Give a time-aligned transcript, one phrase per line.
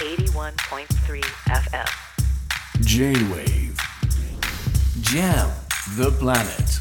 [0.00, 1.90] 81.3 FM
[2.80, 3.76] J-Wave
[5.02, 5.50] Jam
[5.98, 6.80] the planet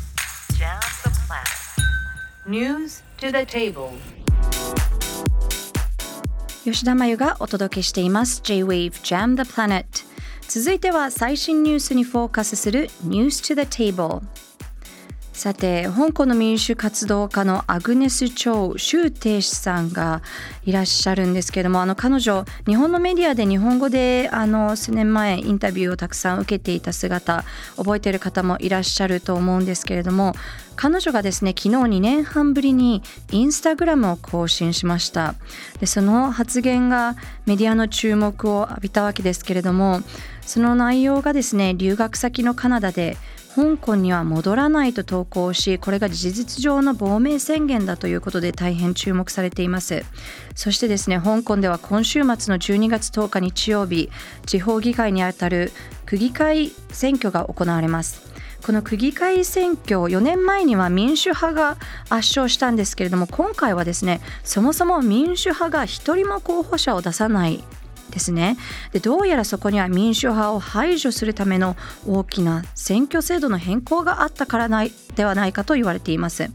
[0.58, 3.92] Jam the planet News to the table
[6.64, 9.84] 吉田真由がお届けしています J-Wave Jam the Planet
[10.48, 14.22] 続いては最新ニュースにフォーカスする News to the Table
[15.40, 20.22] さて香港の民主活動家のアグネス・チョウ周庭氏さんが
[20.66, 27.46] いらっしゃるんですけれどもあの彼女日本のメディアで日本語であの数年前インタビューをたくさん受けていた姿
[27.78, 30.34] 覚えてる方もいらっしゃると思うんですけれども
[30.76, 33.02] 彼女がですね昨日2年半ぶりに
[33.32, 35.36] インスタグラムを更新しました。
[35.80, 37.16] でその発言が
[37.46, 40.02] メディアの注目を浴びたわけですけれども
[40.42, 43.16] その内容がですね留学先のカナダで
[43.56, 50.04] 香港には戻らないと投稿しこれが事実上の亡命宣言だということで大変注目されています。
[50.56, 54.10] そしてですね香港では今週末の12月10日日曜日
[54.46, 55.72] 地方議会にあたる
[56.06, 58.30] 区議会選挙が行われます。
[58.66, 61.78] この区議会選挙4年前には民主派が
[62.10, 67.64] 圧勝したんですけれども今回はですねそもそも民主派が一人も候補者を出さない
[68.12, 68.58] ですね。
[68.92, 71.76] でどうやらそこには民主派を排除するための
[72.08, 76.50] 大きな選挙制度の変更があったからないではないかと言われています。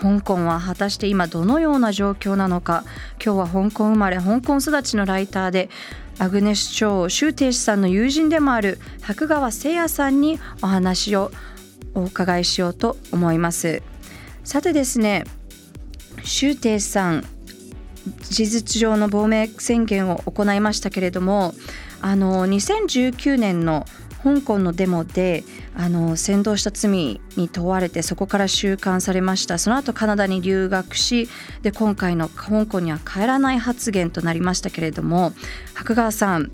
[0.00, 2.84] 香港は果たして今どのような状況なのか。
[3.24, 5.70] 今日は香港生まれ香港育ちのライターで
[6.18, 11.30] アグネス・チョウ周庭氏さんの友人でもある白川誠也さんにお話を
[11.94, 13.82] お伺いしようと思います。
[14.44, 15.24] さてですね
[16.22, 17.24] 周庭さん
[18.20, 21.54] 事実上の亡命宣言を行いましたけれども
[22.00, 23.86] あの2019年の
[24.22, 25.44] 香港のデモで
[25.76, 29.58] あの扇動した罪に問われてそこから収監されました。
[29.58, 31.28] その後カナダに留学し
[31.60, 35.32] で今回の香港には帰らない発言となりましたけれども
[35.74, 36.50] 白川さん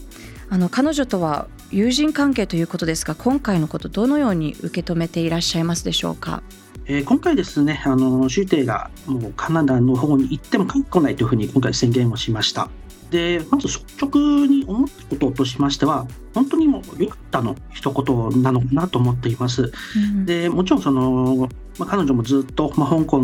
[0.48, 6.43] あの彼女とは友人関係ということですが今回のことどのように受け止めていらっしゃいますでしょうか？
[6.87, 12.69] えー、今回ですね、あの、周庭がもうカナダの方に行っても帰ってこないというふうに今回宣言をしました。
[13.11, 19.73] で、まず率直に思ったこととしましては、本当にもう良かったの一言なのかなと思っています。
[19.97, 23.23] うん、で、もちろんその、まあ、彼女もずっと、まあ、香港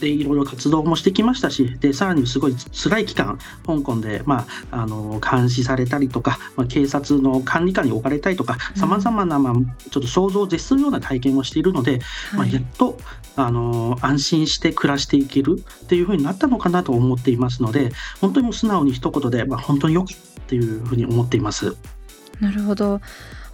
[0.00, 9.54] でいろいろ活動もしてきましたし、で、さらにすごい辛い期間、香港で、まあ、あの、監視されたりとか、まあ、警察の管理下に置かれたりとか、さまざまな、まあ、
[9.90, 12.00] ちょっと想像を絶するような体験をしているので、
[12.34, 12.98] まあ、やっと、
[13.36, 20.16] あの、安心して暮らしていけるっていうふうになったのかなと思っていますので、本当に素直に一言で、まあ、本当によくっ
[20.46, 21.76] ていうふうに思っています。
[22.40, 23.00] なるほど。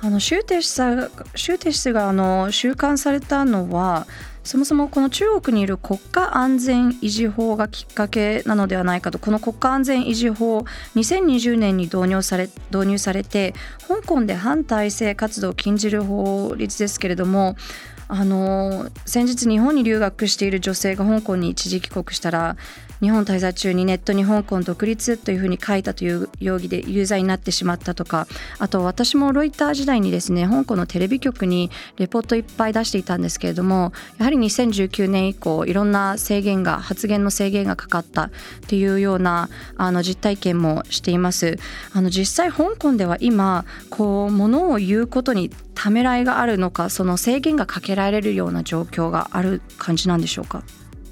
[0.02, 4.06] あのシューティ氏があの収監されたのは
[4.42, 10.60] そもそもこの中国にいる国家安全維持法がきっかけなのではないかとこの国家安全維持法
[10.96, 13.54] 2020年に導入され導入されて
[13.86, 17.56] 香港で反体制活動を禁じる法律ですけれども
[18.08, 22.56] あの先日日本に留学している女性が香港に一時帰国したら
[23.00, 28.26] 日本滞在中にネットに香港独立というふうに書いたという容疑で有罪になってしまったとか
[28.58, 38.30] あと私もロイター時代にですね香港のテレビ局にレポートいっぱい出していたんですけれどもやはり2019年以降いろんな制限が発言の制限がかかったっ
[38.66, 41.58] ていうようなあの実体験もしています。
[41.92, 50.62] あの実際香港では今こうものを言うことにためらいがあるのかその制限がかけられるような状況がある感じなんでしょうか？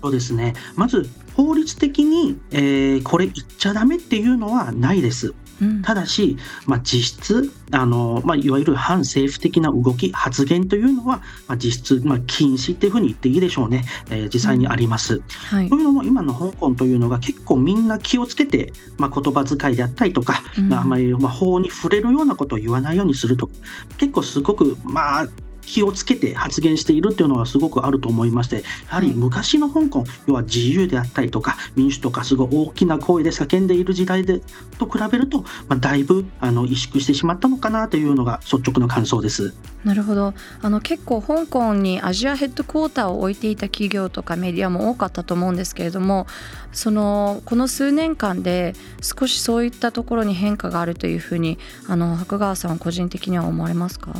[0.02, 0.54] そうですね。
[0.76, 5.34] まず法律的に、えー、これ言っちゃダメっていうのはないです。
[5.60, 6.36] うん、ただし、
[6.66, 15.16] まあ、実質あの、まあ、いわゆる反政府的な動き発言というのは、まあ、実質、まあ、禁止っていうふうに言っていいでしょうね、えー、実際にあります。
[15.16, 15.22] うん。
[15.30, 23.50] はい、というのも今の香港というのが結構みんな気をつけて、まあ、言葉遣いであったりとか、うん、あまり、まあ、法に触れるようなことを言わないようにすると
[23.96, 25.28] 結構すごくまあ
[25.68, 34.40] 気をつけて発言しているっていうのはすごくあると思いましてやはり昔の香港要は自由であったりとか民主とかすごい大きな声で叫んでいる時代で
[34.78, 39.54] と比べると、まあ、だいぶあの萎縮してしまったのかなというのが率直な感想です。
[39.84, 40.34] なるほど。
[40.60, 46.26] あの結構香港にアジアヘッドクォーターを置いていた企業とかメディアも多かったと思うんですけれども
[46.72, 54.12] そのこの数年間で少しそういったところに変化があるというふうにあの白川さん個人的には思われますか？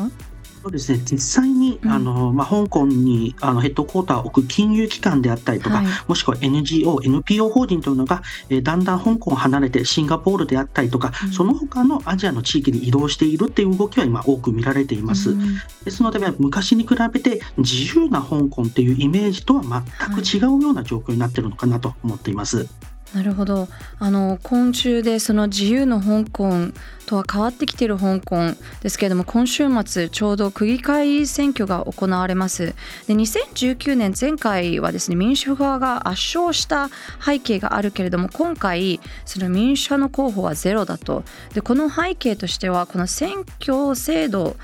[0.62, 1.00] そうですね。
[1.05, 15.31] 実際に、うん、あのまあ、香港にあのヘッドクォーターを置く金融機関であったりとか、はい、もしくは NGO、NPO 法人というのが、えー、だんだん香港を離れてシンガポールであったりとか、うん、その他のアジアの地域に移動しているっていう動きは今多く見られています。
[15.31, 22.69] うん、ですので、昔に比べて自由な香港っていうイメージとは全く違うような状況になっているのかなと思っています。
[23.14, 23.69] なるほど。
[23.99, 26.72] あの今週でその自由の香港
[27.06, 32.75] とは変わってきている香港ですけれども今週末ちょうど区議会選挙が行われます。
[33.06, 36.90] で2019年前回はですね民主派が圧勝した
[37.25, 41.25] 背景があるけれども今回その民主派の候補はゼロだと。
[41.54, 44.54] でこの背景としてはこの選挙制度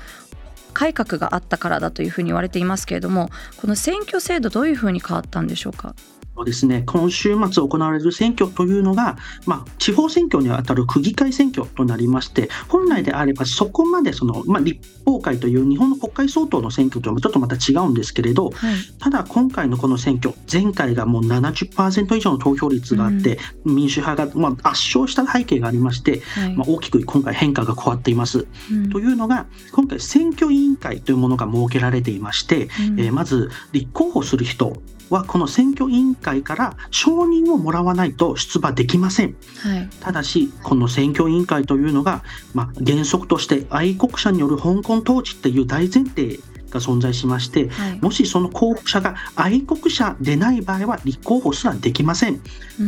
[0.73, 5.95] 改革があったからだというふうに言われていますけれどもこの選挙制度どういうふうに変わったんでしょうか？
[6.43, 28.45] ですね、今週末行われる選挙というのが、まあ、地方選挙にあたる区議会選挙となりまして、本来であればそこまでその、まあ、立法会という日本の国会相当の選挙とはちょっとまた違うんですけれど、はい、ただ今回のこの選挙、前回がもう70%以上の投票率があって、うん、民主派がまあ圧勝した背景がありまして、はい、まあ、大きく今回変化が変わっています。
[28.71, 34.75] うん、というのが、今回選挙委員会というものが設けられていまして、うん、えー、まず立候補する人
[35.09, 42.23] はこの選挙委員会から承認をもらわないと出馬できません、はい、ただしこの選挙委員会というのが、
[42.53, 46.39] まあ、原則として愛国者による香港統治っていう大前提
[46.75, 52.41] が存在しまして、はい、もしその候補者が愛国者でない場合は立候補すらできません。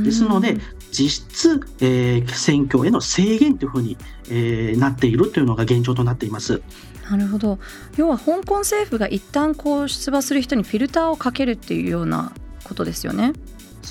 [0.04, 0.58] ですので
[0.92, 3.98] 実質、えー、選挙への制限というふうに、
[4.30, 6.62] えー、なっているというのが現状となっています。
[7.09, 7.59] なるほど
[7.95, 12.31] 要は香港政府が一旦こう出馬する人にフィルターをかけるっていうような
[12.63, 13.33] ことですよね。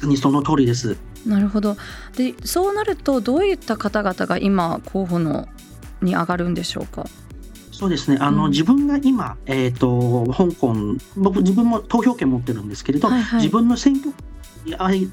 [0.03, 0.97] にその通りです。
[1.25, 1.77] なるほど
[2.17, 5.49] でそうなるとどういった方々が今候補の
[6.03, 7.07] に上がるんでしょうか？
[7.73, 10.75] そうですねあの、うん、自分が今、えーと、香港
[11.17, 14.13] 僕自分も投票権持ってるんですけれど、はいはい、自分の選挙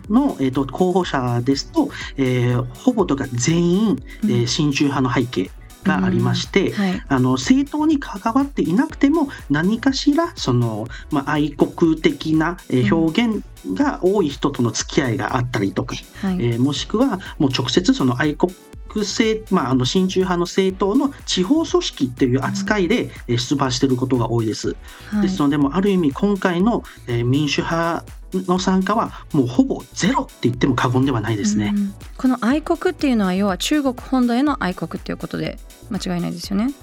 [0.09, 5.51] の、えーと、候補者ですと、えー、ほぼとか全員、えー、親中派の背景。
[5.83, 6.73] がありまして、うん。
[6.75, 12.57] はい、あの政党に関わっていなくても何かしらその、まあ、愛国的な
[12.91, 13.43] 表現
[13.73, 18.53] が多い人との付き合いがあったりとか、はい、えー、もしくはもう直接その愛国
[18.95, 24.75] 政、まあ、あの親中派の政党の地方組織っていう扱いで出馬していることが多いです。
[25.09, 31.73] はい、ですのでもある意味今回の民主派の参加はもうほぼゼロって言っても過言ではないですね。
[32.17, 35.57] この愛国っていうのは要は中国本土への愛国っていうことで
[35.89, 36.73] 間違いないですよね。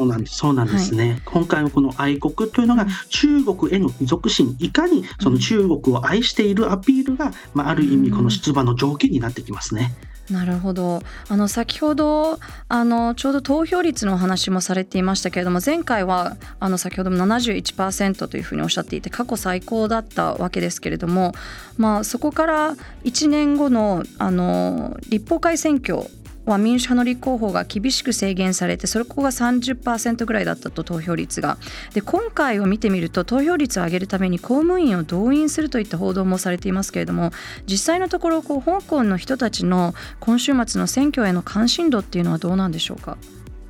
[0.00, 0.36] そうなんです。
[0.36, 1.10] そうなんですね。
[1.10, 9.92] はい、今回のこの愛国というのが中国への帰属心、いかにその中国を愛しているアピールが、まあ、ある意味この出馬の条件になってきますね。
[10.30, 11.02] なるほど。
[11.28, 12.38] あの先ほど
[12.68, 21.32] あのちょうど投票率のお話もされていましたけれども前回はあの先ほども71%というふうにおっしゃっていて過去最高だったわけですけれども、
[21.76, 26.04] まあ、そこから1年後のあの立法会選挙
[26.46, 31.58] は民主派の立候補が厳しく制限されてそれここが30%ぐらいだったと投票率が。
[31.94, 37.30] で今回を見てみると投票率を上げるために公務員を動員するといった報道もされていますけれども
[37.66, 43.18] 実際のところこう香港の人たちの今週末の選挙への関心度っていうのはどうなんでしょうか？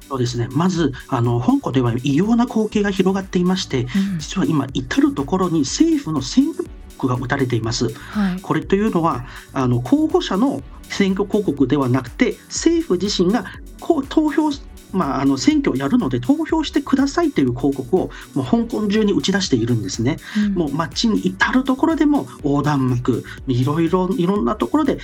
[0.08, 0.48] そうですね。
[0.50, 6.68] まずあの香港では異様な光景が広がっていまして、うん、実は今至る所に政府の選挙
[7.00, 7.88] 区が打たれています。
[7.88, 13.44] はい、これというのはあの候補者の選挙広告ではなくて政府自身が
[13.80, 14.50] こう投票
[14.92, 20.16] まあ、あの選挙をやるので投票してくださいという広告をもう香港中に打ち出しているんですね。
[20.46, 24.98] うん、もう街に至る所でも横断幕いろいろいろんなところで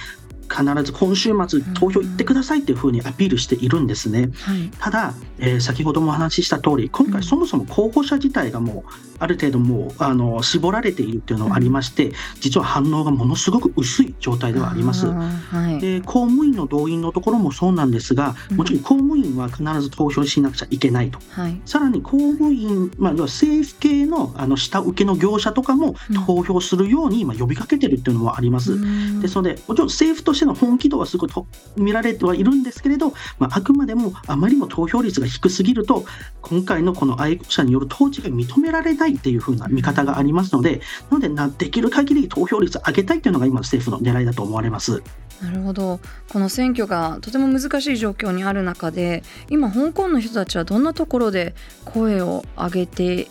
[0.56, 4.30] 必ず今週末投票行ってくださいっていうふうにアピールしているんですね。
[4.42, 15.06] はい、ただ、えー、先ほどもお話しした通り今回そもそも候補者自体がもうある程度もうあの絞られているっていうのがありまして、実は反応がものすごく薄い状態ではあります。
[15.06, 25.94] はい、で公務員の動員のところもそうなんですがもちろん公務員は必ず投票しなくちゃいけないと、はい、さらに公務員、まあ、政府系のあの下請けの業者とかも
[26.26, 28.76] 投票するように今呼びかけてるっていうのもあります。
[29.20, 36.04] ですのでもちろん政府としての本気度はすごいと見られてはいるんですけれど、まあ、あくまでもあまりも投票率が低すぎると
[36.40, 45.02] 今回のこの愛国者による統治が認められないっていうふうな見方がありますのでなのでなできる限り投票率上げたいっていうのが今政府の狙いだと思われます。
[45.42, 46.00] なるほど
[46.32, 53.28] この選挙がとても難しい状況にある中で今香港の人たちはどんなところで声を上げて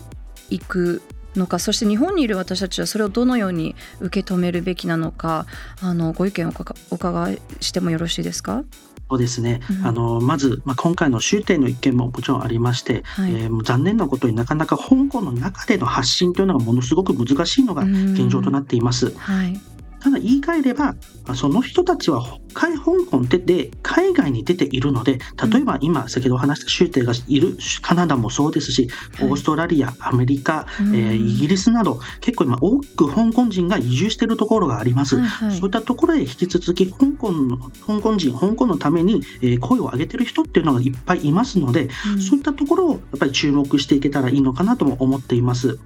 [0.48, 1.02] いく
[1.38, 5.46] のかそして日本にいる私たちはそれをどのように受け止めるべきなのか
[5.82, 6.52] あのご意見を
[6.90, 8.64] お伺いしてもよろしいですか？
[9.08, 19.16] そうですね、うん、あのまず、まあ、今回の終点の一件ももちろんありまして、はい、えー、残念なことになかなか香港の中での発信というのがものすごく難しいのが現状となっています。
[19.16, 19.60] はい、
[20.06, 20.94] ただ言い換えれば、
[21.34, 22.68] その人たちは香
[23.10, 25.18] 港でで海外に出ているので、
[25.50, 28.88] 例えば今、先ほど話した州邸がいるカナダもそうですし、
[29.20, 35.16] オーストラリア、アメリカ、えー、イギリスなど、結構今多く香港人が移住しているところがあります。
[35.16, 45.80] そういったところで引き続き香港の、香港人、香港のために、えー、声を上げてる人っていうのがいっぱいいますので、うん、そういったところをやっぱり注目していけたらいいのかなとも思っています。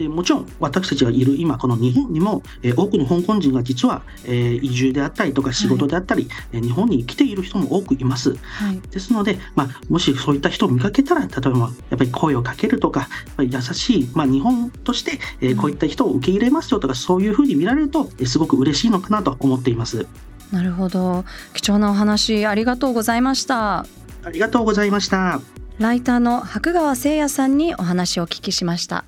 [0.00, 11.66] でもちろん私たちがいる今この日本にも、えー、多くの香港人が実は、えー、移住であったりとか仕事であったり、はい、日本に来ている人も多くいます、はい、ですので、まあ、もしそういった人を見かけたら例えばや
[11.96, 20.06] っぱり声をかけるとか優しい、まあ、日本として、えー、こういった人を受け入れますよとか、そういうふうに見られると、えー、すごく嬉しいのかなと思っています。
[20.50, 21.26] なるほど。
[21.52, 23.80] 貴重なお話ありがとうございました。
[24.24, 25.42] ありがとうございました。
[25.80, 29.06] ライターの白川誠也さんにお話をお聞きしました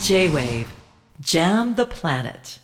[0.00, 0.68] J-Wave.
[1.20, 2.60] Jam the Planet